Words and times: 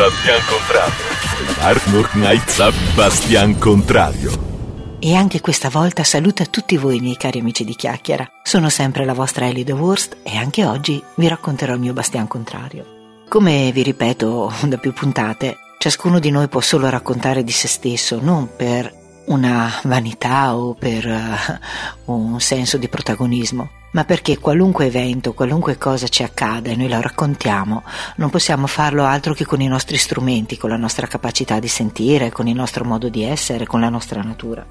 Bastian 0.00 0.40
Contrario. 0.46 1.60
Arnold 1.60 2.08
Knight 2.12 2.94
Bastian 2.94 3.58
Contrario. 3.58 4.30
E 4.98 5.14
anche 5.14 5.42
questa 5.42 5.68
volta 5.68 6.04
saluto 6.04 6.42
a 6.42 6.46
tutti 6.46 6.78
voi, 6.78 7.00
miei 7.00 7.18
cari 7.18 7.40
amici 7.40 7.64
di 7.64 7.74
chiacchiera. 7.74 8.26
Sono 8.42 8.70
sempre 8.70 9.04
la 9.04 9.12
vostra 9.12 9.46
Ellie 9.46 9.62
The 9.62 9.72
Worst 9.72 10.16
e 10.22 10.38
anche 10.38 10.64
oggi 10.64 11.04
vi 11.16 11.28
racconterò 11.28 11.74
il 11.74 11.80
mio 11.80 11.92
Bastian 11.92 12.26
contrario. 12.28 12.86
Come 13.28 13.72
vi 13.72 13.82
ripeto 13.82 14.50
da 14.64 14.78
più 14.78 14.94
puntate, 14.94 15.58
ciascuno 15.76 16.18
di 16.18 16.30
noi 16.30 16.48
può 16.48 16.62
solo 16.62 16.88
raccontare 16.88 17.44
di 17.44 17.52
se 17.52 17.68
stesso, 17.68 18.20
non 18.22 18.48
per 18.56 18.90
una 19.26 19.70
vanità 19.82 20.56
o 20.56 20.72
per 20.72 21.04
uh, 22.06 22.14
un 22.14 22.40
senso 22.40 22.78
di 22.78 22.88
protagonismo, 22.88 23.68
ma 23.92 24.04
perché 24.04 24.38
qualunque 24.38 24.86
evento, 24.86 25.32
qualunque 25.32 25.78
cosa 25.78 26.08
ci 26.08 26.22
accada 26.22 26.70
e 26.70 26.76
noi 26.76 26.88
lo 26.88 27.00
raccontiamo, 27.00 27.82
non 28.16 28.30
possiamo 28.30 28.66
farlo 28.66 29.04
altro 29.04 29.34
che 29.34 29.44
con 29.44 29.60
i 29.60 29.66
nostri 29.66 29.96
strumenti, 29.96 30.56
con 30.56 30.70
la 30.70 30.76
nostra 30.76 31.06
capacità 31.06 31.58
di 31.58 31.68
sentire, 31.68 32.30
con 32.30 32.46
il 32.46 32.54
nostro 32.54 32.84
modo 32.84 33.08
di 33.08 33.24
essere, 33.24 33.66
con 33.66 33.80
la 33.80 33.88
nostra 33.88 34.22
natura. 34.22 34.64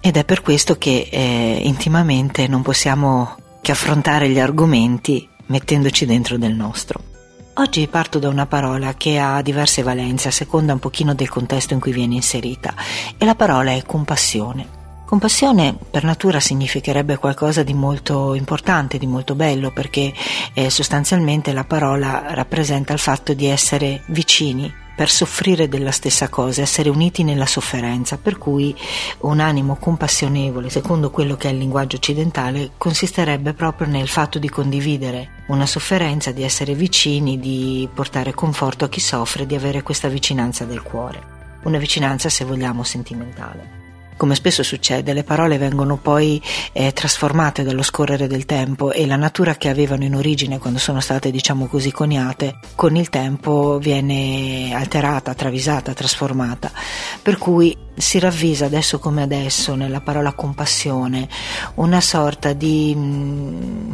Ed 0.00 0.16
è 0.16 0.24
per 0.24 0.42
questo 0.42 0.76
che 0.76 1.08
eh, 1.10 1.60
intimamente 1.64 2.46
non 2.46 2.62
possiamo 2.62 3.36
che 3.60 3.72
affrontare 3.72 4.28
gli 4.28 4.38
argomenti 4.38 5.28
mettendoci 5.46 6.06
dentro 6.06 6.36
del 6.36 6.54
nostro. 6.54 7.14
Oggi 7.54 7.88
parto 7.88 8.18
da 8.18 8.28
una 8.28 8.46
parola 8.46 8.94
che 8.94 9.18
ha 9.18 9.40
diverse 9.40 9.82
valenze 9.82 10.28
a 10.28 10.30
seconda 10.30 10.74
un 10.74 10.78
pochino 10.78 11.14
del 11.14 11.30
contesto 11.30 11.72
in 11.72 11.80
cui 11.80 11.92
viene 11.92 12.16
inserita 12.16 12.74
e 13.16 13.24
la 13.24 13.34
parola 13.34 13.72
è 13.72 13.82
compassione. 13.82 14.75
Compassione 15.06 15.78
per 15.88 16.02
natura 16.02 16.40
significherebbe 16.40 17.16
qualcosa 17.16 17.62
di 17.62 17.74
molto 17.74 18.34
importante, 18.34 18.98
di 18.98 19.06
molto 19.06 19.36
bello, 19.36 19.70
perché 19.70 20.12
eh, 20.52 20.68
sostanzialmente 20.68 21.52
la 21.52 21.62
parola 21.62 22.34
rappresenta 22.34 22.92
il 22.92 22.98
fatto 22.98 23.32
di 23.32 23.46
essere 23.46 24.02
vicini, 24.06 24.84
per 24.96 25.08
soffrire 25.08 25.68
della 25.68 25.92
stessa 25.92 26.28
cosa, 26.28 26.62
essere 26.62 26.88
uniti 26.88 27.22
nella 27.22 27.46
sofferenza, 27.46 28.16
per 28.16 28.36
cui 28.36 28.74
un 29.20 29.38
animo 29.38 29.76
compassionevole, 29.76 30.70
secondo 30.70 31.10
quello 31.10 31.36
che 31.36 31.50
è 31.50 31.52
il 31.52 31.58
linguaggio 31.58 31.96
occidentale, 31.96 32.72
consisterebbe 32.76 33.52
proprio 33.52 33.86
nel 33.86 34.08
fatto 34.08 34.40
di 34.40 34.48
condividere 34.48 35.44
una 35.48 35.66
sofferenza, 35.66 36.32
di 36.32 36.42
essere 36.42 36.74
vicini, 36.74 37.38
di 37.38 37.88
portare 37.94 38.34
conforto 38.34 38.86
a 38.86 38.88
chi 38.88 39.00
soffre, 39.00 39.46
di 39.46 39.54
avere 39.54 39.82
questa 39.82 40.08
vicinanza 40.08 40.64
del 40.64 40.82
cuore, 40.82 41.22
una 41.62 41.78
vicinanza 41.78 42.28
se 42.28 42.44
vogliamo 42.44 42.82
sentimentale. 42.82 43.75
Come 44.16 44.34
spesso 44.34 44.62
succede, 44.62 45.12
le 45.12 45.24
parole 45.24 45.58
vengono 45.58 45.98
poi 45.98 46.40
eh, 46.72 46.92
trasformate 46.92 47.62
dallo 47.62 47.82
scorrere 47.82 48.26
del 48.26 48.46
tempo 48.46 48.90
e 48.90 49.06
la 49.06 49.16
natura 49.16 49.56
che 49.56 49.68
avevano 49.68 50.04
in 50.04 50.14
origine 50.14 50.58
quando 50.58 50.78
sono 50.78 51.00
state, 51.00 51.30
diciamo 51.30 51.66
così, 51.66 51.92
coniate, 51.92 52.58
con 52.76 52.96
il 52.96 53.10
tempo 53.10 53.78
viene 53.78 54.72
alterata, 54.74 55.34
travisata, 55.34 55.92
trasformata. 55.92 56.72
Per 57.20 57.36
cui 57.36 57.76
si 57.94 58.18
ravvisa 58.18 58.64
adesso 58.64 58.98
come 58.98 59.20
adesso 59.20 59.74
nella 59.74 60.00
parola 60.00 60.32
compassione 60.32 61.28
una 61.74 62.00
sorta 62.00 62.54
di... 62.54 62.94
Mh, 62.94 63.00
mm, 63.00 63.92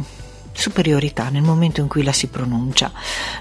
superiorità 0.53 1.29
nel 1.29 1.41
momento 1.41 1.81
in 1.81 1.87
cui 1.87 2.03
la 2.03 2.11
si 2.11 2.27
pronuncia. 2.27 2.91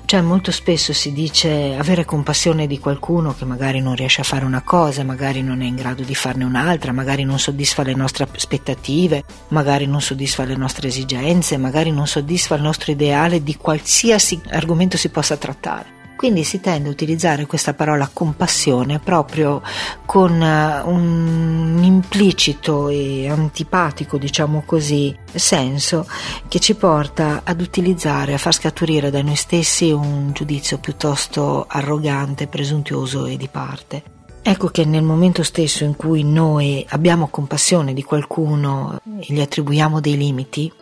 Cioè 0.05 0.21
molto 0.21 0.51
spesso 0.51 0.93
si 0.93 1.13
dice 1.13 1.77
avere 1.79 2.05
compassione 2.05 2.67
di 2.67 2.79
qualcuno 2.79 3.35
che 3.35 3.45
magari 3.45 3.81
non 3.81 3.95
riesce 3.95 4.21
a 4.23 4.25
fare 4.25 4.45
una 4.45 4.63
cosa, 4.63 5.05
magari 5.05 5.43
non 5.43 5.63
è 5.63 5.65
in 5.67 5.77
grado 5.77 6.03
di 6.03 6.15
farne 6.15 6.45
un'altra, 6.45 6.93
magari 6.93 7.25
non 7.25 7.39
soddisfa 7.39 7.83
le 7.83 7.95
nostre 7.95 8.27
aspettative, 8.35 9.25
magari 9.49 9.87
non 9.87 10.01
soddisfa 10.01 10.45
le 10.45 10.57
nostre 10.57 10.89
esigenze, 10.89 11.57
magari 11.57 11.91
non 11.91 12.07
soddisfa 12.07 12.57
il 12.57 12.63
nostro 12.63 12.93
ideale 12.93 13.43
di 13.43 13.57
qualsiasi 13.57 14.41
argomento 14.51 14.97
si 14.97 15.09
possa 15.09 15.37
trattare. 15.37 16.02
Quindi 16.17 16.45
si 16.45 16.61
tende 16.61 16.89
a 16.89 16.93
utilizzare 16.93 17.47
questa 17.47 17.75
parola 17.75 18.09
compassione 18.13 19.01
proprio 19.01 19.61
con 20.07 20.41
eh, 20.41 20.81
un 20.83 21.81
implicito 21.83 22.89
e 22.89 23.29
antipatico, 23.29 24.19
diciamo 24.19 24.63
così, 24.65 25.17
senso 25.33 26.07
che 26.47 26.61
ci 26.61 26.75
porta 26.77 27.41
ad 27.45 27.61
utilizzare, 27.61 28.35
a 28.35 28.39
far 28.39 28.55
scaturire 28.55 29.11
da 29.11 29.21
noi 29.23 29.35
stessi 29.35 29.91
un 29.91 30.31
giudizio 30.33 30.79
piuttosto 30.79 31.65
arrogante, 31.69 32.47
presuntuoso 32.47 33.27
e 33.27 33.37
di 33.37 33.49
parte. 33.49 34.03
Ecco 34.43 34.69
che 34.69 34.85
nel 34.85 35.03
momento 35.03 35.43
stesso 35.43 35.85
in 35.85 35.97
cui 35.97 36.25
noi 36.25 36.85
abbiamo 36.91 37.29
compassione 37.29 37.95
di 37.95 38.03
qualcuno 38.03 39.01
e 39.21 39.27
gli 39.33 39.41
attribuiamo 39.41 40.01
dei 40.01 40.17
limiti, 40.17 40.73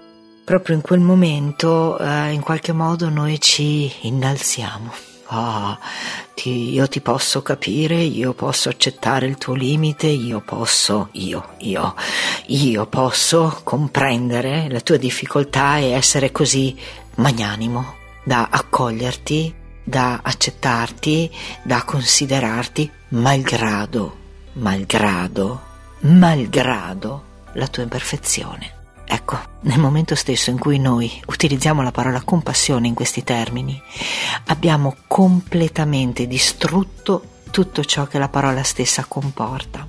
proprio 0.44 0.77
in 0.77 0.83
quel 0.83 1.00
momento 1.00 1.99
eh, 1.99 2.33
in 2.33 2.41
qualche 2.41 2.72
modo 2.72 3.09
noi 3.09 3.38
ci 3.38 3.91
innalziamo 4.03 5.09
ah, 5.30 5.78
ti, 6.34 6.72
io 6.72 6.88
ti 6.88 7.00
posso 7.00 7.42
capire, 7.42 7.96
io 7.96 8.32
posso 8.34 8.68
accettare 8.68 9.26
il 9.26 9.36
tuo 9.36 9.54
limite, 9.54 10.06
io 10.06 10.41
posso, 10.41 11.08
io, 11.12 11.54
io, 11.58 11.94
io 12.46 12.86
posso 12.86 13.60
comprendere 13.62 14.68
la 14.68 14.80
tua 14.80 14.96
difficoltà 14.96 15.78
e 15.78 15.91
essere 15.91 16.32
così 16.32 16.76
magnanimo 17.16 17.94
da 18.24 18.48
accoglierti, 18.50 19.54
da 19.84 20.20
accettarti, 20.22 21.30
da 21.62 21.82
considerarti, 21.84 22.91
malgrado, 23.10 24.16
malgrado, 24.54 25.60
malgrado 26.00 27.24
la 27.54 27.66
tua 27.68 27.82
imperfezione. 27.84 28.79
Ecco, 29.12 29.41
nel 29.62 29.81
momento 29.81 30.15
stesso 30.15 30.50
in 30.50 30.59
cui 30.60 30.78
noi 30.78 31.10
utilizziamo 31.26 31.82
la 31.82 31.91
parola 31.91 32.22
compassione 32.22 32.87
in 32.87 32.94
questi 32.94 33.25
termini, 33.25 33.82
abbiamo 34.47 34.94
completamente 35.09 36.28
distrutto 36.28 37.25
tutto 37.50 37.84
ciò 37.84 38.06
che 38.06 38.21
la 38.21 38.28
parola 38.28 38.62
stessa 38.62 39.04
comporta. 39.09 39.84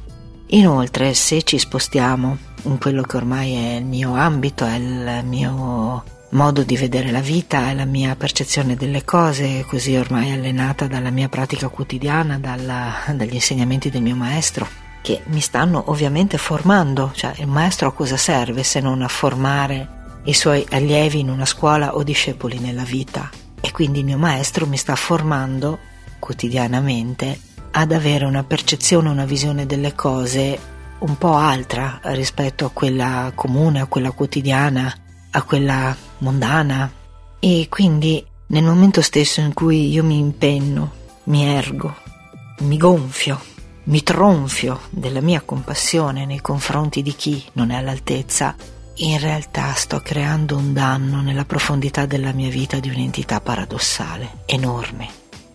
Inoltre, 0.47 1.13
se 1.13 1.43
ci 1.43 1.59
spostiamo 1.59 2.35
in 2.63 2.79
quello 2.79 3.03
che 3.03 3.17
ormai 3.17 3.53
è 3.53 3.75
il 3.75 3.85
mio 3.85 4.15
ambito, 4.15 4.65
è 4.65 4.73
il 4.73 5.21
mio 5.23 6.03
modo 6.31 6.63
di 6.63 6.75
vedere 6.75 7.11
la 7.11 7.21
vita, 7.21 7.69
è 7.69 7.75
la 7.75 7.85
mia 7.85 8.15
percezione 8.15 8.75
delle 8.75 9.05
cose, 9.05 9.63
così 9.67 9.95
ormai 9.95 10.31
allenata 10.31 10.87
dalla 10.87 11.11
mia 11.11 11.29
pratica 11.29 11.67
quotidiana, 11.67 12.39
dalla, 12.39 12.91
dagli 13.13 13.35
insegnamenti 13.35 13.91
del 13.91 14.01
mio 14.01 14.15
maestro, 14.15 14.67
che 15.01 15.23
mi 15.27 15.41
stanno 15.41 15.83
ovviamente 15.87 16.37
formando, 16.37 17.11
cioè 17.13 17.33
il 17.37 17.47
maestro 17.47 17.89
a 17.89 17.93
cosa 17.93 18.17
serve 18.17 18.63
se 18.63 18.79
non 18.79 19.01
a 19.01 19.07
formare 19.07 19.99
i 20.25 20.33
suoi 20.33 20.65
allievi 20.69 21.19
in 21.19 21.29
una 21.29 21.45
scuola 21.45 21.95
o 21.95 22.03
discepoli 22.03 22.59
nella 22.59 22.83
vita? 22.83 23.29
E 23.59 23.71
quindi 23.71 23.99
il 23.99 24.05
mio 24.05 24.17
maestro 24.17 24.67
mi 24.67 24.77
sta 24.77 24.95
formando 24.95 25.79
quotidianamente 26.19 27.39
ad 27.71 27.91
avere 27.91 28.25
una 28.25 28.43
percezione, 28.43 29.09
una 29.09 29.25
visione 29.25 29.65
delle 29.65 29.93
cose 29.93 30.59
un 30.99 31.17
po' 31.17 31.35
altra 31.35 31.99
rispetto 32.03 32.65
a 32.65 32.71
quella 32.71 33.31
comune, 33.33 33.81
a 33.81 33.87
quella 33.87 34.11
quotidiana, 34.11 34.93
a 35.31 35.43
quella 35.43 35.95
mondana. 36.19 36.91
E 37.39 37.67
quindi 37.69 38.23
nel 38.47 38.63
momento 38.63 39.01
stesso 39.01 39.41
in 39.41 39.53
cui 39.53 39.89
io 39.89 40.03
mi 40.03 40.19
impenno, 40.19 40.91
mi 41.23 41.43
ergo, 41.45 41.95
mi 42.59 42.77
gonfio 42.77 43.49
mi 43.83 44.03
tronfio 44.03 44.81
della 44.89 45.21
mia 45.21 45.41
compassione 45.41 46.25
nei 46.25 46.39
confronti 46.39 47.01
di 47.01 47.15
chi 47.15 47.43
non 47.53 47.71
è 47.71 47.75
all'altezza, 47.77 48.55
in 48.95 49.19
realtà 49.19 49.73
sto 49.73 50.01
creando 50.01 50.57
un 50.57 50.73
danno 50.73 51.21
nella 51.21 51.45
profondità 51.45 52.05
della 52.05 52.31
mia 52.31 52.49
vita 52.49 52.79
di 52.79 52.89
un'entità 52.89 53.41
paradossale, 53.41 54.43
enorme. 54.45 55.09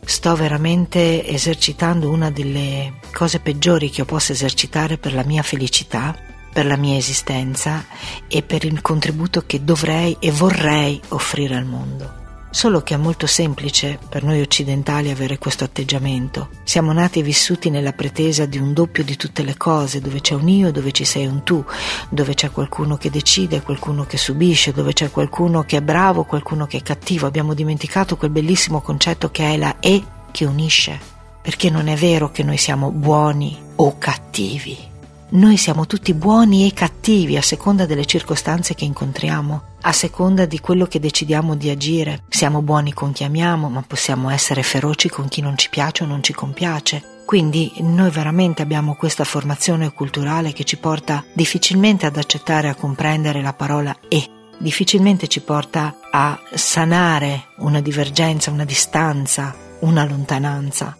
Sto 0.04 0.34
veramente 0.34 1.26
esercitando 1.26 2.10
una 2.10 2.30
delle 2.30 2.94
cose 3.12 3.40
peggiori 3.40 3.90
che 3.90 4.00
io 4.00 4.06
possa 4.06 4.32
esercitare 4.32 4.98
per 4.98 5.14
la 5.14 5.24
mia 5.24 5.42
felicità, 5.42 6.16
per 6.52 6.66
la 6.66 6.76
mia 6.76 6.96
esistenza 6.96 7.84
e 8.28 8.42
per 8.42 8.64
il 8.64 8.80
contributo 8.82 9.44
che 9.46 9.62
dovrei 9.62 10.16
e 10.18 10.30
vorrei 10.30 11.00
offrire 11.08 11.56
al 11.56 11.64
mondo. 11.64 12.25
Solo 12.56 12.80
che 12.80 12.94
è 12.94 12.96
molto 12.96 13.26
semplice 13.26 13.98
per 14.08 14.24
noi 14.24 14.40
occidentali 14.40 15.10
avere 15.10 15.36
questo 15.36 15.64
atteggiamento. 15.64 16.48
Siamo 16.64 16.94
nati 16.94 17.18
e 17.18 17.22
vissuti 17.22 17.68
nella 17.68 17.92
pretesa 17.92 18.46
di 18.46 18.56
un 18.56 18.72
doppio 18.72 19.04
di 19.04 19.14
tutte 19.14 19.42
le 19.42 19.58
cose, 19.58 20.00
dove 20.00 20.22
c'è 20.22 20.32
un 20.32 20.48
io, 20.48 20.72
dove 20.72 20.90
ci 20.90 21.04
sei 21.04 21.26
un 21.26 21.42
tu, 21.42 21.62
dove 22.08 22.32
c'è 22.32 22.50
qualcuno 22.50 22.96
che 22.96 23.10
decide, 23.10 23.60
qualcuno 23.60 24.06
che 24.06 24.16
subisce, 24.16 24.72
dove 24.72 24.94
c'è 24.94 25.10
qualcuno 25.10 25.64
che 25.64 25.76
è 25.76 25.82
bravo, 25.82 26.24
qualcuno 26.24 26.64
che 26.64 26.78
è 26.78 26.82
cattivo. 26.82 27.26
Abbiamo 27.26 27.52
dimenticato 27.52 28.16
quel 28.16 28.30
bellissimo 28.30 28.80
concetto 28.80 29.30
che 29.30 29.52
è 29.52 29.58
la 29.58 29.76
E 29.78 30.02
che 30.30 30.46
unisce. 30.46 30.98
Perché 31.42 31.68
non 31.68 31.88
è 31.88 31.94
vero 31.94 32.30
che 32.30 32.42
noi 32.42 32.56
siamo 32.56 32.90
buoni 32.90 33.54
o 33.76 33.98
cattivi 33.98 34.94
noi 35.28 35.56
siamo 35.56 35.86
tutti 35.86 36.14
buoni 36.14 36.68
e 36.68 36.72
cattivi 36.72 37.36
a 37.36 37.42
seconda 37.42 37.84
delle 37.84 38.04
circostanze 38.04 38.74
che 38.74 38.84
incontriamo, 38.84 39.62
a 39.80 39.92
seconda 39.92 40.46
di 40.46 40.60
quello 40.60 40.86
che 40.86 41.00
decidiamo 41.00 41.56
di 41.56 41.68
agire. 41.68 42.22
Siamo 42.28 42.62
buoni 42.62 42.92
con 42.92 43.10
chi 43.10 43.24
amiamo, 43.24 43.68
ma 43.68 43.82
possiamo 43.84 44.30
essere 44.30 44.62
feroci 44.62 45.08
con 45.08 45.26
chi 45.26 45.40
non 45.40 45.58
ci 45.58 45.68
piace 45.68 46.04
o 46.04 46.06
non 46.06 46.22
ci 46.22 46.32
compiace. 46.32 47.22
Quindi 47.26 47.72
noi 47.78 48.10
veramente 48.10 48.62
abbiamo 48.62 48.94
questa 48.94 49.24
formazione 49.24 49.92
culturale 49.92 50.52
che 50.52 50.62
ci 50.62 50.76
porta 50.76 51.24
difficilmente 51.32 52.06
ad 52.06 52.16
accettare 52.16 52.68
e 52.68 52.70
a 52.70 52.76
comprendere 52.76 53.42
la 53.42 53.52
parola 53.52 53.96
e, 54.08 54.30
difficilmente 54.58 55.26
ci 55.26 55.40
porta 55.40 55.96
a 56.08 56.38
sanare 56.54 57.48
una 57.58 57.80
divergenza, 57.80 58.52
una 58.52 58.64
distanza, 58.64 59.52
una 59.80 60.04
lontananza 60.04 60.96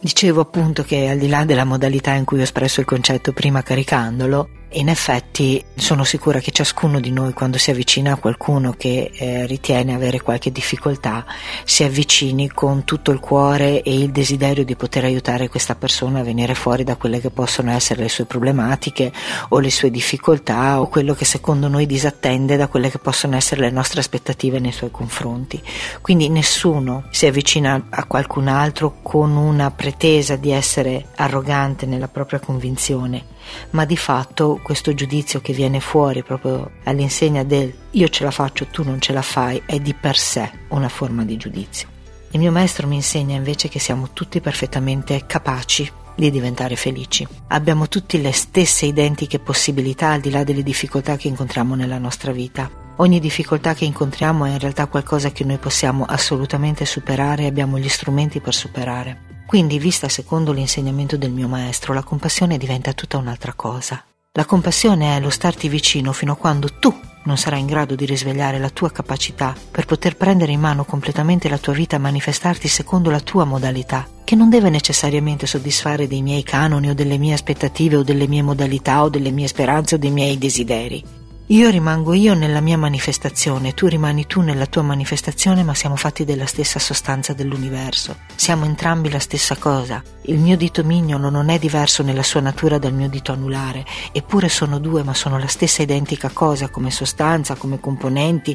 Dicevo 0.00 0.40
appunto 0.40 0.84
che 0.84 1.08
al 1.08 1.18
di 1.18 1.28
là 1.28 1.44
della 1.44 1.64
modalità 1.64 2.12
in 2.12 2.24
cui 2.24 2.38
ho 2.38 2.42
espresso 2.42 2.80
il 2.80 2.86
concetto 2.86 3.32
prima 3.32 3.62
caricandolo, 3.62 4.48
in 4.72 4.90
effetti 4.90 5.64
sono 5.76 6.04
sicura 6.04 6.40
che 6.40 6.50
ciascuno 6.50 7.00
di 7.00 7.10
noi 7.10 7.32
quando 7.32 7.56
si 7.56 7.70
avvicina 7.70 8.12
a 8.12 8.16
qualcuno 8.16 8.74
che 8.76 9.10
eh, 9.14 9.46
ritiene 9.46 9.94
avere 9.94 10.20
qualche 10.20 10.52
difficoltà 10.52 11.24
si 11.64 11.84
avvicini 11.84 12.48
con 12.50 12.84
tutto 12.84 13.10
il 13.10 13.18
cuore 13.18 13.80
e 13.80 13.98
il 13.98 14.10
desiderio 14.10 14.66
di 14.66 14.76
poter 14.76 15.04
aiutare 15.04 15.48
questa 15.48 15.74
persona 15.74 16.20
a 16.20 16.22
venire 16.22 16.54
fuori 16.54 16.84
da 16.84 16.96
quelle 16.96 17.18
che 17.20 17.30
possono 17.30 17.70
essere 17.70 18.02
le 18.02 18.08
sue 18.10 18.26
problematiche 18.26 19.10
o 19.48 19.58
le 19.58 19.70
sue 19.70 19.90
difficoltà 19.90 20.80
o 20.80 20.88
quello 20.88 21.14
che 21.14 21.24
secondo 21.24 21.68
noi 21.68 21.86
disattende 21.86 22.56
da 22.56 22.68
quelle 22.68 22.90
che 22.90 22.98
possono 22.98 23.36
essere 23.36 23.62
le 23.62 23.70
nostre 23.70 24.00
aspettative 24.00 24.58
nei 24.58 24.72
suoi 24.72 24.90
confronti. 24.90 25.62
Quindi 26.02 26.28
nessuno 26.28 27.04
si 27.10 27.24
avvicina 27.24 27.86
a 27.88 28.04
qualcun 28.04 28.48
altro 28.48 28.96
con 29.02 29.34
una 29.34 29.70
pretesa 29.70 30.36
di 30.36 30.50
essere 30.50 31.06
arrogante 31.16 31.86
nella 31.86 32.08
propria 32.08 32.38
convinzione 32.38 33.36
ma 33.70 33.84
di 33.84 33.96
fatto 33.96 34.60
questo 34.62 34.94
giudizio 34.94 35.40
che 35.40 35.52
viene 35.52 35.80
fuori 35.80 36.22
proprio 36.22 36.70
all'insegna 36.84 37.42
del 37.44 37.72
io 37.90 38.08
ce 38.08 38.24
la 38.24 38.30
faccio, 38.30 38.66
tu 38.66 38.84
non 38.84 39.00
ce 39.00 39.12
la 39.12 39.22
fai, 39.22 39.62
è 39.64 39.78
di 39.78 39.94
per 39.94 40.16
sé 40.16 40.50
una 40.68 40.88
forma 40.88 41.24
di 41.24 41.36
giudizio. 41.36 41.88
Il 42.30 42.40
mio 42.40 42.52
maestro 42.52 42.86
mi 42.86 42.96
insegna 42.96 43.36
invece 43.36 43.68
che 43.68 43.78
siamo 43.78 44.10
tutti 44.12 44.40
perfettamente 44.40 45.24
capaci 45.26 45.90
di 46.14 46.30
diventare 46.30 46.76
felici. 46.76 47.26
Abbiamo 47.48 47.88
tutti 47.88 48.20
le 48.20 48.32
stesse 48.32 48.86
identiche 48.86 49.38
possibilità 49.38 50.10
al 50.10 50.20
di 50.20 50.30
là 50.30 50.44
delle 50.44 50.62
difficoltà 50.62 51.16
che 51.16 51.28
incontriamo 51.28 51.74
nella 51.74 51.98
nostra 51.98 52.32
vita. 52.32 52.86
Ogni 53.00 53.20
difficoltà 53.20 53.74
che 53.74 53.84
incontriamo 53.84 54.44
è 54.44 54.50
in 54.50 54.58
realtà 54.58 54.86
qualcosa 54.86 55.30
che 55.30 55.44
noi 55.44 55.58
possiamo 55.58 56.04
assolutamente 56.04 56.84
superare 56.84 57.44
e 57.44 57.46
abbiamo 57.46 57.78
gli 57.78 57.88
strumenti 57.88 58.40
per 58.40 58.54
superare. 58.54 59.42
Quindi, 59.46 59.78
vista 59.78 60.08
secondo 60.08 60.50
l'insegnamento 60.50 61.16
del 61.16 61.30
mio 61.30 61.46
maestro, 61.46 61.94
la 61.94 62.02
compassione 62.02 62.58
diventa 62.58 62.92
tutta 62.92 63.16
un'altra 63.16 63.52
cosa. 63.54 64.04
La 64.32 64.44
compassione 64.44 65.16
è 65.16 65.20
lo 65.20 65.30
starti 65.30 65.68
vicino 65.68 66.12
fino 66.12 66.32
a 66.32 66.36
quando 66.36 66.68
tu 66.80 66.92
non 67.24 67.36
sarai 67.36 67.60
in 67.60 67.66
grado 67.66 67.94
di 67.94 68.04
risvegliare 68.04 68.58
la 68.58 68.70
tua 68.70 68.90
capacità 68.90 69.54
per 69.70 69.84
poter 69.84 70.16
prendere 70.16 70.50
in 70.50 70.60
mano 70.60 70.84
completamente 70.84 71.48
la 71.48 71.58
tua 71.58 71.74
vita 71.74 71.96
e 71.96 72.00
manifestarti 72.00 72.66
secondo 72.66 73.10
la 73.10 73.20
tua 73.20 73.44
modalità, 73.44 74.08
che 74.24 74.34
non 74.34 74.50
deve 74.50 74.70
necessariamente 74.70 75.46
soddisfare 75.46 76.08
dei 76.08 76.22
miei 76.22 76.42
canoni 76.42 76.88
o 76.88 76.94
delle 76.94 77.18
mie 77.18 77.34
aspettative 77.34 77.96
o 77.96 78.02
delle 78.02 78.26
mie 78.26 78.42
modalità 78.42 79.02
o 79.04 79.08
delle 79.08 79.30
mie 79.30 79.46
speranze 79.46 79.94
o 79.94 79.98
dei 79.98 80.10
miei 80.10 80.36
desideri. 80.36 81.17
Io 81.50 81.70
rimango 81.70 82.12
io 82.12 82.34
nella 82.34 82.60
mia 82.60 82.76
manifestazione, 82.76 83.72
tu 83.72 83.86
rimani 83.86 84.26
tu 84.26 84.42
nella 84.42 84.66
tua 84.66 84.82
manifestazione, 84.82 85.62
ma 85.62 85.72
siamo 85.72 85.96
fatti 85.96 86.26
della 86.26 86.44
stessa 86.44 86.78
sostanza 86.78 87.32
dell'universo. 87.32 88.16
Siamo 88.34 88.66
entrambi 88.66 89.08
la 89.08 89.18
stessa 89.18 89.56
cosa. 89.56 90.02
Il 90.24 90.40
mio 90.40 90.58
dito 90.58 90.84
mignolo 90.84 91.30
non 91.30 91.48
è 91.48 91.58
diverso 91.58 92.02
nella 92.02 92.22
sua 92.22 92.42
natura 92.42 92.76
dal 92.76 92.92
mio 92.92 93.08
dito 93.08 93.32
anulare, 93.32 93.86
eppure 94.12 94.50
sono 94.50 94.78
due, 94.78 95.02
ma 95.02 95.14
sono 95.14 95.38
la 95.38 95.46
stessa 95.46 95.80
identica 95.80 96.28
cosa 96.34 96.68
come 96.68 96.90
sostanza, 96.90 97.54
come 97.54 97.80
componenti, 97.80 98.54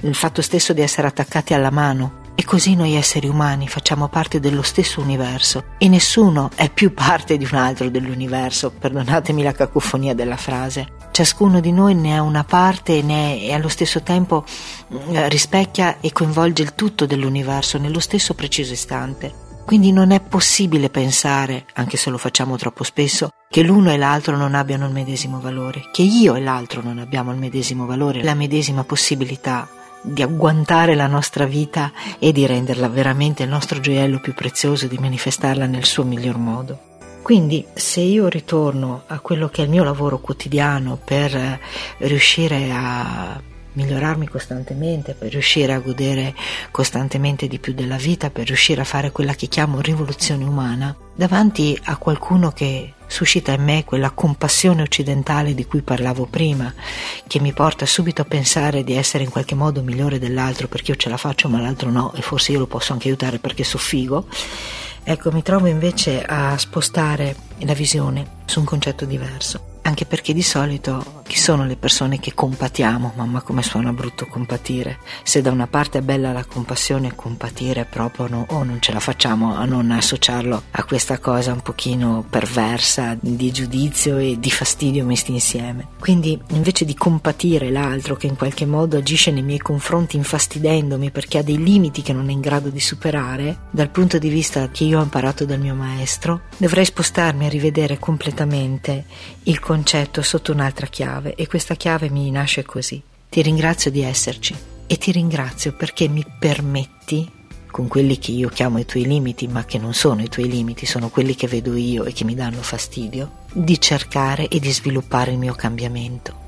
il 0.00 0.14
fatto 0.14 0.42
stesso 0.42 0.74
di 0.74 0.82
essere 0.82 1.06
attaccati 1.06 1.54
alla 1.54 1.70
mano. 1.70 2.20
E 2.36 2.44
così 2.44 2.74
noi 2.74 2.94
esseri 2.94 3.28
umani 3.28 3.68
facciamo 3.68 4.08
parte 4.08 4.40
dello 4.40 4.62
stesso 4.62 5.00
universo 5.00 5.66
e 5.78 5.88
nessuno 5.88 6.50
è 6.56 6.68
più 6.68 6.92
parte 6.92 7.36
di 7.36 7.46
un 7.50 7.56
altro 7.56 7.88
dell'universo, 7.88 8.72
perdonatemi 8.72 9.42
la 9.42 9.52
cacofonia 9.52 10.14
della 10.14 10.36
frase. 10.36 10.88
Ciascuno 11.12 11.60
di 11.60 11.70
noi 11.70 11.94
ne 11.94 12.16
ha 12.16 12.22
una 12.22 12.42
parte 12.42 12.98
e, 12.98 13.02
ne 13.02 13.38
è, 13.38 13.44
e 13.44 13.52
allo 13.52 13.68
stesso 13.68 14.02
tempo 14.02 14.44
mm, 14.92 15.28
rispecchia 15.28 16.00
e 16.00 16.10
coinvolge 16.10 16.62
il 16.62 16.74
tutto 16.74 17.06
dell'universo 17.06 17.78
nello 17.78 18.00
stesso 18.00 18.34
preciso 18.34 18.72
istante. 18.72 19.42
Quindi 19.64 19.92
non 19.92 20.10
è 20.10 20.20
possibile 20.20 20.90
pensare, 20.90 21.66
anche 21.74 21.96
se 21.96 22.10
lo 22.10 22.18
facciamo 22.18 22.56
troppo 22.56 22.82
spesso, 22.82 23.30
che 23.48 23.62
l'uno 23.62 23.92
e 23.92 23.96
l'altro 23.96 24.36
non 24.36 24.54
abbiano 24.54 24.86
il 24.86 24.92
medesimo 24.92 25.40
valore, 25.40 25.88
che 25.92 26.02
io 26.02 26.34
e 26.34 26.40
l'altro 26.40 26.82
non 26.82 26.98
abbiamo 26.98 27.30
il 27.30 27.38
medesimo 27.38 27.86
valore, 27.86 28.22
la 28.22 28.34
medesima 28.34 28.84
possibilità 28.84 29.66
di 30.04 30.22
agguantare 30.22 30.94
la 30.94 31.06
nostra 31.06 31.46
vita 31.46 31.90
e 32.18 32.30
di 32.30 32.44
renderla 32.46 32.88
veramente 32.88 33.42
il 33.42 33.48
nostro 33.48 33.80
gioiello 33.80 34.20
più 34.20 34.34
prezioso, 34.34 34.86
di 34.86 34.98
manifestarla 34.98 35.66
nel 35.66 35.84
suo 35.84 36.04
miglior 36.04 36.36
modo. 36.36 36.78
Quindi 37.22 37.64
se 37.72 38.00
io 38.00 38.28
ritorno 38.28 39.04
a 39.06 39.18
quello 39.20 39.48
che 39.48 39.62
è 39.62 39.64
il 39.64 39.70
mio 39.70 39.82
lavoro 39.82 40.18
quotidiano 40.18 40.98
per 41.02 41.34
eh, 41.34 41.58
riuscire 41.98 42.70
a 42.70 43.40
migliorarmi 43.74 44.28
costantemente, 44.28 45.14
per 45.14 45.30
riuscire 45.30 45.72
a 45.72 45.78
godere 45.78 46.34
costantemente 46.70 47.46
di 47.46 47.58
più 47.58 47.72
della 47.74 47.96
vita, 47.96 48.30
per 48.30 48.46
riuscire 48.46 48.80
a 48.80 48.84
fare 48.84 49.12
quella 49.12 49.34
che 49.34 49.46
chiamo 49.46 49.80
rivoluzione 49.80 50.44
umana, 50.44 50.94
davanti 51.14 51.78
a 51.84 51.96
qualcuno 51.96 52.50
che 52.50 52.94
suscita 53.06 53.52
in 53.52 53.62
me 53.62 53.84
quella 53.84 54.10
compassione 54.10 54.82
occidentale 54.82 55.54
di 55.54 55.66
cui 55.66 55.82
parlavo 55.82 56.26
prima, 56.26 56.72
che 57.26 57.40
mi 57.40 57.52
porta 57.52 57.86
subito 57.86 58.22
a 58.22 58.24
pensare 58.24 58.82
di 58.82 58.94
essere 58.94 59.24
in 59.24 59.30
qualche 59.30 59.54
modo 59.54 59.82
migliore 59.82 60.18
dell'altro 60.18 60.68
perché 60.68 60.92
io 60.92 60.96
ce 60.96 61.08
la 61.08 61.16
faccio 61.16 61.48
ma 61.48 61.60
l'altro 61.60 61.90
no 61.90 62.12
e 62.14 62.22
forse 62.22 62.52
io 62.52 62.58
lo 62.60 62.66
posso 62.66 62.92
anche 62.92 63.08
aiutare 63.08 63.38
perché 63.38 63.64
so 63.64 63.78
figo. 63.78 64.26
Ecco, 65.06 65.30
mi 65.32 65.42
trovo 65.42 65.66
invece 65.66 66.24
a 66.24 66.56
spostare 66.56 67.36
la 67.58 67.74
visione 67.74 68.26
su 68.46 68.60
un 68.60 68.64
concetto 68.64 69.04
diverso 69.04 69.72
anche 69.86 70.06
perché 70.06 70.32
di 70.32 70.42
solito 70.42 71.22
chi 71.26 71.38
sono 71.38 71.64
le 71.64 71.76
persone 71.76 72.20
che 72.20 72.34
compatiamo? 72.34 73.14
Mamma 73.16 73.40
come 73.40 73.62
suona 73.62 73.92
brutto 73.92 74.26
compatire. 74.26 74.98
Se 75.22 75.40
da 75.40 75.50
una 75.50 75.66
parte 75.66 75.98
è 75.98 76.02
bella 76.02 76.32
la 76.32 76.44
compassione, 76.44 77.14
compatire 77.14 77.86
proprio 77.86 78.28
no, 78.28 78.46
o 78.50 78.62
non 78.62 78.80
ce 78.80 78.92
la 78.92 79.00
facciamo 79.00 79.54
a 79.54 79.64
non 79.64 79.90
associarlo 79.90 80.62
a 80.70 80.84
questa 80.84 81.18
cosa 81.18 81.52
un 81.52 81.62
pochino 81.62 82.24
perversa 82.28 83.16
di 83.18 83.50
giudizio 83.50 84.18
e 84.18 84.38
di 84.38 84.50
fastidio 84.50 85.04
messi 85.04 85.32
insieme. 85.32 85.88
Quindi 85.98 86.38
invece 86.50 86.84
di 86.84 86.94
compatire 86.94 87.70
l'altro 87.70 88.16
che 88.16 88.26
in 88.26 88.36
qualche 88.36 88.66
modo 88.66 88.98
agisce 88.98 89.30
nei 89.30 89.42
miei 89.42 89.58
confronti 89.58 90.16
infastidendomi 90.16 91.10
perché 91.10 91.38
ha 91.38 91.42
dei 91.42 91.62
limiti 91.62 92.02
che 92.02 92.12
non 92.12 92.28
è 92.28 92.32
in 92.32 92.40
grado 92.40 92.68
di 92.68 92.80
superare, 92.80 93.60
dal 93.70 93.90
punto 93.90 94.18
di 94.18 94.28
vista 94.28 94.68
che 94.68 94.84
io 94.84 95.00
ho 95.00 95.02
imparato 95.02 95.46
dal 95.46 95.58
mio 95.58 95.74
maestro, 95.74 96.42
dovrei 96.58 96.84
spostarmi 96.84 97.46
a 97.46 97.48
rivedere 97.48 97.98
completamente 97.98 99.04
il 99.44 99.58
concetto 99.58 100.22
sotto 100.22 100.52
un'altra 100.52 100.86
chiave 100.86 101.12
e 101.30 101.46
questa 101.46 101.74
chiave 101.74 102.10
mi 102.10 102.30
nasce 102.30 102.62
così. 102.64 103.02
Ti 103.28 103.42
ringrazio 103.42 103.90
di 103.90 104.02
esserci 104.02 104.54
e 104.86 104.96
ti 104.98 105.10
ringrazio 105.10 105.72
perché 105.72 106.08
mi 106.08 106.24
permetti, 106.38 107.28
con 107.70 107.88
quelli 107.88 108.18
che 108.18 108.30
io 108.32 108.48
chiamo 108.48 108.78
i 108.78 108.84
tuoi 108.84 109.06
limiti, 109.06 109.48
ma 109.48 109.64
che 109.64 109.78
non 109.78 109.94
sono 109.94 110.22
i 110.22 110.28
tuoi 110.28 110.48
limiti, 110.48 110.86
sono 110.86 111.08
quelli 111.08 111.34
che 111.34 111.48
vedo 111.48 111.74
io 111.74 112.04
e 112.04 112.12
che 112.12 112.24
mi 112.24 112.34
danno 112.34 112.62
fastidio, 112.62 113.44
di 113.52 113.80
cercare 113.80 114.48
e 114.48 114.60
di 114.60 114.70
sviluppare 114.70 115.32
il 115.32 115.38
mio 115.38 115.54
cambiamento. 115.54 116.42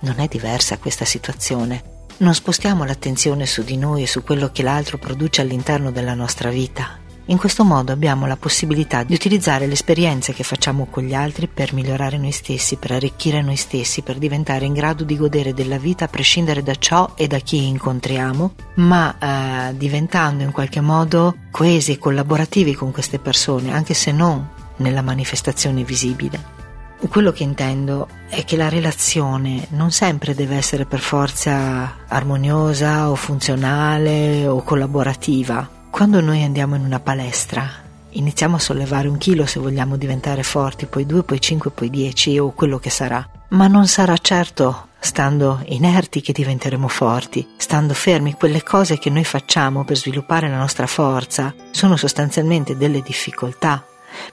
Non 0.00 0.18
è 0.18 0.26
diversa 0.26 0.78
questa 0.78 1.04
situazione. 1.04 1.90
Non 2.18 2.34
spostiamo 2.34 2.84
l'attenzione 2.84 3.46
su 3.46 3.62
di 3.62 3.76
noi 3.76 4.02
e 4.02 4.06
su 4.06 4.22
quello 4.22 4.50
che 4.50 4.62
l'altro 4.62 4.98
produce 4.98 5.40
all'interno 5.42 5.92
della 5.92 6.14
nostra 6.14 6.50
vita, 6.50 6.98
in 7.26 7.38
questo 7.38 7.62
modo 7.62 7.92
abbiamo 7.92 8.26
la 8.26 8.36
possibilità 8.36 9.04
di 9.04 9.14
utilizzare 9.14 9.66
le 9.66 9.74
esperienze 9.74 10.32
che 10.32 10.42
facciamo 10.42 10.86
con 10.90 11.04
gli 11.04 11.14
altri 11.14 11.46
per 11.46 11.72
migliorare 11.72 12.18
noi 12.18 12.32
stessi, 12.32 12.76
per 12.76 12.90
arricchire 12.90 13.42
noi 13.42 13.54
stessi, 13.54 14.02
per 14.02 14.18
diventare 14.18 14.64
in 14.64 14.72
grado 14.72 15.04
di 15.04 15.16
godere 15.16 15.54
della 15.54 15.78
vita 15.78 16.06
a 16.06 16.08
prescindere 16.08 16.64
da 16.64 16.74
ciò 16.74 17.12
e 17.14 17.28
da 17.28 17.38
chi 17.38 17.66
incontriamo, 17.66 18.54
ma 18.76 19.16
eh, 19.18 19.76
diventando 19.76 20.42
in 20.42 20.50
qualche 20.50 20.80
modo 20.80 21.36
coesi 21.52 21.92
e 21.92 21.98
collaborativi 21.98 22.74
con 22.74 22.90
queste 22.90 23.20
persone, 23.20 23.72
anche 23.72 23.94
se 23.94 24.10
non 24.10 24.48
nella 24.78 25.02
manifestazione 25.02 25.84
visibile. 25.84 26.60
Quello 27.08 27.32
che 27.32 27.42
intendo 27.42 28.08
è 28.28 28.44
che 28.44 28.56
la 28.56 28.68
relazione 28.68 29.66
non 29.70 29.90
sempre 29.90 30.34
deve 30.34 30.56
essere 30.56 30.86
per 30.86 31.00
forza 31.00 32.04
armoniosa 32.06 33.10
o 33.10 33.16
funzionale 33.16 34.46
o 34.46 34.62
collaborativa 34.62 35.80
quando 35.92 36.22
noi 36.22 36.42
andiamo 36.42 36.74
in 36.74 36.84
una 36.84 37.00
palestra, 37.00 37.68
iniziamo 38.12 38.56
a 38.56 38.58
sollevare 38.58 39.08
un 39.08 39.18
chilo 39.18 39.44
se 39.44 39.60
vogliamo 39.60 39.98
diventare 39.98 40.42
forti, 40.42 40.86
poi 40.86 41.04
due, 41.04 41.22
poi 41.22 41.38
cinque, 41.38 41.70
poi 41.70 41.90
dieci 41.90 42.38
o 42.38 42.52
quello 42.52 42.78
che 42.78 42.88
sarà. 42.88 43.28
Ma 43.48 43.66
non 43.66 43.86
sarà 43.86 44.16
certo 44.16 44.88
stando 44.98 45.60
inerti 45.66 46.22
che 46.22 46.32
diventeremo 46.32 46.88
forti, 46.88 47.46
stando 47.58 47.92
fermi. 47.92 48.32
Quelle 48.32 48.62
cose 48.62 48.98
che 48.98 49.10
noi 49.10 49.24
facciamo 49.24 49.84
per 49.84 49.98
sviluppare 49.98 50.48
la 50.48 50.56
nostra 50.56 50.86
forza 50.86 51.54
sono 51.72 51.96
sostanzialmente 51.96 52.74
delle 52.74 53.02
difficoltà, 53.02 53.84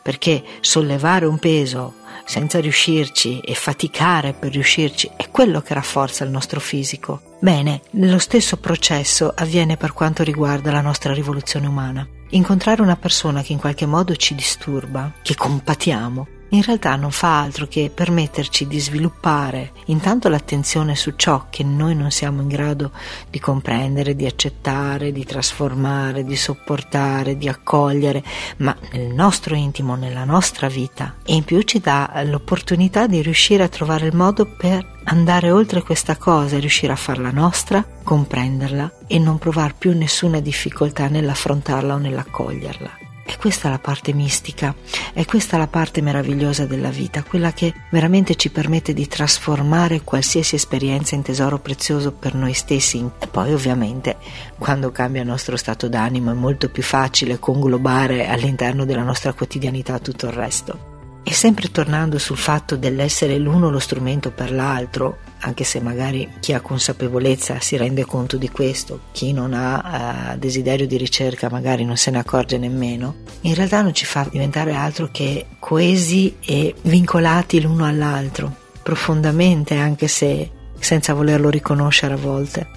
perché 0.02 0.44
sollevare 0.62 1.26
un 1.26 1.38
peso 1.40 1.96
senza 2.26 2.60
riuscirci 2.60 3.40
e 3.40 3.56
faticare 3.56 4.34
per 4.34 4.52
riuscirci 4.52 5.10
è 5.16 5.30
quello 5.30 5.62
che 5.62 5.74
rafforza 5.74 6.24
il 6.24 6.30
nostro 6.30 6.60
fisico. 6.60 7.22
Bene, 7.40 7.82
lo 7.92 8.20
stesso 8.20 8.58
processo 8.58 9.34
avviene 9.36 9.78
per 9.78 9.94
quanto 9.94 10.22
riguarda 10.22 10.72
la 10.72 10.82
nostra 10.82 11.14
rivoluzione 11.14 11.68
umana. 11.68 12.08
Incontrare 12.30 12.84
una 12.84 12.98
persona 12.98 13.42
che 13.42 13.54
in 13.54 13.60
qualche 13.60 13.88
modo 13.88 14.16
ci 14.16 14.36
disturba, 14.36 15.12
che 15.24 15.34
compatiamo, 15.34 16.28
in 16.50 16.64
realtà 16.64 16.96
non 16.96 17.12
fa 17.12 17.42
altro 17.42 17.68
che 17.68 17.92
permetterci 17.94 18.68
di 18.68 18.80
sviluppare 18.80 19.72
intanto 19.86 20.30
l'attenzione 20.30 20.96
su 20.96 21.14
ciò 21.16 21.48
che 21.50 21.64
noi 21.64 21.96
non 21.96 22.12
siamo 22.12 22.42
in 22.42 22.48
grado 22.48 22.92
di 23.30 23.40
comprendere, 23.40 24.16
di 24.16 24.26
accettare, 24.26 25.12
di 25.12 25.26
trasformare, 25.26 26.24
di 26.24 26.36
sopportare, 26.36 27.38
di 27.38 27.48
accogliere, 27.48 28.24
ma 28.58 28.76
nel 28.94 29.14
nostro 29.14 29.56
intimo, 29.56 29.96
nella 29.96 30.24
nostra 30.24 30.68
vita. 30.68 31.16
E 31.24 31.36
in 31.36 31.44
più 31.44 31.62
ci 31.62 31.80
dà 31.80 32.22
l'opportunità 32.26 33.08
di 33.08 33.22
riuscire 33.22 33.64
a 33.64 33.70
trovare 33.70 34.08
il 34.08 34.16
modo 34.16 34.46
per 34.46 34.98
andare 35.06 35.52
oltre 35.52 35.82
questa 35.82 36.18
cosa, 36.18 36.60
riuscire 36.60 36.94
a 36.94 36.98
farla 36.98 37.32
nostra, 37.32 37.84
comprenderla 38.04 38.92
e 39.08 39.20
non 39.20 39.38
provare 39.38 39.76
più 39.78 39.96
nessuna 39.96 40.40
difficoltà 40.40 41.08
nell'affrontarla 41.08 41.96
o 41.96 41.98
nell'accoglierla. 41.98 43.09
E 43.30 43.38
questa 43.38 43.68
è 43.68 43.72
la 43.72 43.78
parte 43.78 44.12
mistica, 44.12 44.74
è 45.14 45.24
questa 45.24 45.58
la 45.58 45.68
parte 45.68 46.02
meravigliosa 46.02 46.66
della 46.66 46.90
vita, 46.90 47.22
quella 47.22 47.54
che 47.54 47.72
veramente 47.92 48.34
ci 48.34 48.50
permette 48.50 48.92
di 48.92 49.06
trasformare 49.08 50.02
qualsiasi 50.02 50.56
esperienza 50.56 51.14
in 51.14 51.22
tesoro 51.22 51.60
prezioso 51.60 52.12
per 52.12 52.34
noi 52.34 52.54
stessi. 52.54 53.08
E 53.20 53.28
poi 53.28 53.54
ovviamente 53.54 54.18
quando 54.58 54.92
cambia 54.92 55.22
il 55.22 55.28
nostro 55.28 55.58
stato 55.58 55.88
d'animo 55.88 56.32
è 56.32 56.34
molto 56.34 56.70
più 56.70 56.82
facile 56.82 57.38
conglobare 57.38 58.26
all'interno 58.26 58.84
della 58.84 59.04
nostra 59.04 59.32
quotidianità 59.34 60.00
tutto 60.00 60.26
il 60.26 60.32
resto. 60.32 60.98
E 61.22 61.32
sempre 61.32 61.70
tornando 61.70 62.18
sul 62.18 62.36
fatto 62.36 62.78
dell'essere 62.78 63.38
l'uno 63.38 63.70
lo 63.70 63.78
strumento 63.78 64.32
per 64.32 64.52
l'altro, 64.52 65.20
anche 65.40 65.64
se 65.64 65.80
magari 65.80 66.30
chi 66.40 66.54
ha 66.54 66.62
consapevolezza 66.62 67.60
si 67.60 67.78
rende 67.78 68.06
conto 68.06 68.38
di 68.38 68.50
questo, 68.50 69.02
chi 69.12 69.32
non 69.32 69.54
ha 69.54 70.34
uh, 70.34 70.38
desiderio 70.38 70.88
di 70.88 70.98
ricerca 70.98 71.50
magari 71.50 71.86
non 71.86 71.98
se 71.98 72.12
ne 72.12 72.20
accorge 72.20 72.58
nemmeno, 72.58 73.16
in 73.42 73.56
realtà 73.56 73.82
non 73.82 73.94
ci 73.94 74.06
fa 74.06 74.28
diventare 74.30 74.74
altro 74.74 75.10
che 75.12 75.46
coesi 75.60 76.38
e 76.44 76.76
vincolati 76.82 77.62
l'uno 77.62 77.86
all'altro, 77.86 78.54
profondamente 78.84 79.76
anche 79.76 80.08
se 80.08 80.52
senza 80.80 81.14
volerlo 81.14 81.50
riconoscere 81.50 82.14
a 82.14 82.18
volte. 82.18 82.68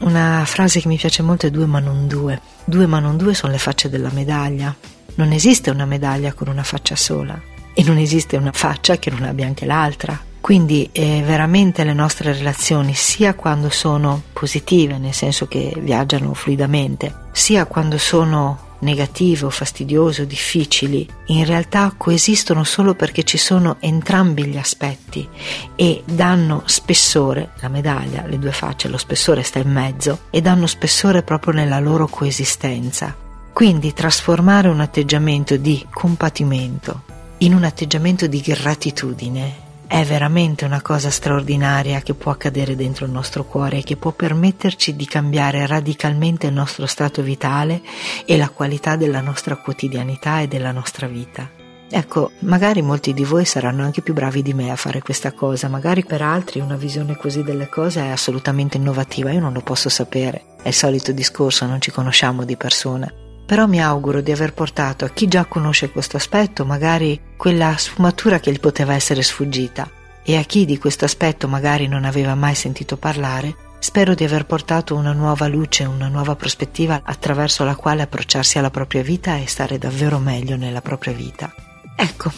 Una 0.00 0.42
frase 0.44 0.80
che 0.80 0.88
mi 0.88 0.96
piace 0.96 1.22
molto 1.22 1.46
è 1.46 1.50
due 1.50 1.66
ma 1.66 1.78
non 1.78 2.08
due. 2.08 2.40
Due 2.64 2.86
ma 2.86 2.98
non 2.98 3.16
due 3.16 3.34
sono 3.34 3.52
le 3.52 3.58
facce 3.58 3.88
della 3.88 4.10
medaglia. 4.12 4.74
Non 5.14 5.30
esiste 5.30 5.70
una 5.70 5.84
medaglia 5.84 6.32
con 6.32 6.48
una 6.48 6.64
faccia 6.64 6.96
sola 6.96 7.40
e 7.72 7.84
non 7.84 7.98
esiste 7.98 8.36
una 8.36 8.52
faccia 8.52 8.98
che 8.98 9.10
non 9.10 9.22
abbia 9.22 9.46
anche 9.46 9.64
l'altra. 9.64 10.20
Quindi 10.42 10.88
eh, 10.90 11.22
veramente 11.24 11.84
le 11.84 11.92
nostre 11.92 12.32
relazioni, 12.32 12.94
sia 12.94 13.34
quando 13.34 13.70
sono 13.70 14.20
positive, 14.32 14.98
nel 14.98 15.14
senso 15.14 15.46
che 15.46 15.72
viaggiano 15.78 16.34
fluidamente, 16.34 17.14
sia 17.30 17.64
quando 17.66 17.96
sono 17.96 18.70
negative 18.80 19.46
o 19.46 19.50
fastidiose 19.50 20.22
o 20.22 20.24
difficili, 20.24 21.08
in 21.26 21.44
realtà 21.44 21.94
coesistono 21.96 22.64
solo 22.64 22.96
perché 22.96 23.22
ci 23.22 23.38
sono 23.38 23.76
entrambi 23.78 24.46
gli 24.46 24.56
aspetti 24.56 25.28
e 25.76 26.02
danno 26.04 26.64
spessore, 26.66 27.50
la 27.60 27.68
medaglia, 27.68 28.26
le 28.26 28.40
due 28.40 28.50
facce, 28.50 28.88
lo 28.88 28.98
spessore 28.98 29.44
sta 29.44 29.60
in 29.60 29.70
mezzo 29.70 30.22
e 30.30 30.40
danno 30.40 30.66
spessore 30.66 31.22
proprio 31.22 31.54
nella 31.54 31.78
loro 31.78 32.08
coesistenza. 32.08 33.14
Quindi 33.52 33.92
trasformare 33.92 34.66
un 34.66 34.80
atteggiamento 34.80 35.56
di 35.56 35.86
compatimento, 35.88 37.02
in 37.38 37.54
un 37.54 37.62
atteggiamento 37.62 38.26
di 38.26 38.40
gratitudine 38.40 39.70
è 39.92 40.06
veramente 40.06 40.64
una 40.64 40.80
cosa 40.80 41.10
straordinaria 41.10 42.00
che 42.00 42.14
può 42.14 42.32
accadere 42.32 42.74
dentro 42.74 43.04
il 43.04 43.10
nostro 43.12 43.44
cuore 43.44 43.76
e 43.76 43.82
che 43.82 43.98
può 43.98 44.10
permetterci 44.12 44.96
di 44.96 45.04
cambiare 45.04 45.66
radicalmente 45.66 46.46
il 46.46 46.54
nostro 46.54 46.86
stato 46.86 47.20
vitale 47.20 47.82
e 48.24 48.38
la 48.38 48.48
qualità 48.48 48.96
della 48.96 49.20
nostra 49.20 49.54
quotidianità 49.56 50.40
e 50.40 50.48
della 50.48 50.72
nostra 50.72 51.06
vita. 51.06 51.46
Ecco, 51.90 52.30
magari 52.38 52.80
molti 52.80 53.12
di 53.12 53.22
voi 53.22 53.44
saranno 53.44 53.82
anche 53.82 54.00
più 54.00 54.14
bravi 54.14 54.40
di 54.40 54.54
me 54.54 54.70
a 54.70 54.76
fare 54.76 55.02
questa 55.02 55.32
cosa, 55.32 55.68
magari 55.68 56.06
per 56.06 56.22
altri 56.22 56.60
una 56.60 56.76
visione 56.76 57.14
così 57.14 57.42
delle 57.42 57.68
cose 57.68 58.00
è 58.00 58.08
assolutamente 58.08 58.78
innovativa, 58.78 59.30
io 59.30 59.40
non 59.40 59.52
lo 59.52 59.60
posso 59.60 59.90
sapere, 59.90 60.54
è 60.62 60.68
il 60.68 60.74
solito 60.74 61.12
discorso, 61.12 61.66
non 61.66 61.82
ci 61.82 61.90
conosciamo 61.90 62.46
di 62.46 62.56
persona 62.56 63.12
però 63.44 63.66
mi 63.66 63.82
auguro 63.82 64.20
di 64.20 64.32
aver 64.32 64.54
portato 64.54 65.04
a 65.04 65.10
chi 65.10 65.28
già 65.28 65.44
conosce 65.44 65.90
questo 65.90 66.16
aspetto 66.16 66.64
magari 66.64 67.20
quella 67.36 67.76
sfumatura 67.76 68.40
che 68.40 68.52
gli 68.52 68.60
poteva 68.60 68.94
essere 68.94 69.22
sfuggita. 69.22 69.90
E 70.24 70.36
a 70.36 70.42
chi 70.42 70.64
di 70.64 70.78
questo 70.78 71.04
aspetto 71.04 71.48
magari 71.48 71.88
non 71.88 72.04
aveva 72.04 72.34
mai 72.36 72.54
sentito 72.54 72.96
parlare, 72.96 73.56
spero 73.80 74.14
di 74.14 74.22
aver 74.22 74.46
portato 74.46 74.94
una 74.94 75.12
nuova 75.12 75.48
luce, 75.48 75.84
una 75.84 76.06
nuova 76.06 76.36
prospettiva 76.36 77.02
attraverso 77.04 77.64
la 77.64 77.74
quale 77.74 78.02
approcciarsi 78.02 78.58
alla 78.58 78.70
propria 78.70 79.02
vita 79.02 79.36
e 79.36 79.48
stare 79.48 79.78
davvero 79.78 80.18
meglio 80.18 80.56
nella 80.56 80.80
propria 80.80 81.12
vita. 81.12 81.52
Ecco, 81.96 82.30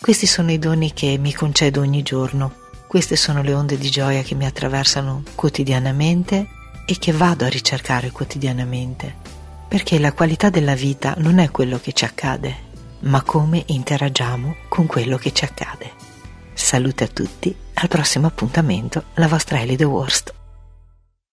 questi 0.00 0.26
sono 0.26 0.50
i 0.50 0.58
doni 0.58 0.92
che 0.92 1.16
mi 1.18 1.32
concedo 1.32 1.80
ogni 1.80 2.02
giorno, 2.02 2.52
queste 2.88 3.14
sono 3.14 3.42
le 3.42 3.54
onde 3.54 3.78
di 3.78 3.88
gioia 3.88 4.22
che 4.22 4.34
mi 4.34 4.46
attraversano 4.46 5.22
quotidianamente 5.36 6.48
e 6.84 6.98
che 6.98 7.12
vado 7.12 7.44
a 7.44 7.48
ricercare 7.48 8.10
quotidianamente 8.10 9.37
perché 9.68 9.98
la 9.98 10.12
qualità 10.12 10.48
della 10.48 10.74
vita 10.74 11.14
non 11.18 11.38
è 11.38 11.50
quello 11.50 11.78
che 11.78 11.92
ci 11.92 12.04
accade, 12.04 12.66
ma 13.00 13.22
come 13.22 13.62
interagiamo 13.66 14.56
con 14.68 14.86
quello 14.86 15.18
che 15.18 15.32
ci 15.32 15.44
accade. 15.44 15.92
Salute 16.54 17.04
a 17.04 17.08
tutti, 17.08 17.54
al 17.74 17.88
prossimo 17.88 18.26
appuntamento, 18.26 19.04
la 19.14 19.28
vostra 19.28 19.60
Ellie 19.60 19.76
The 19.76 19.84
Worst. 19.84 20.37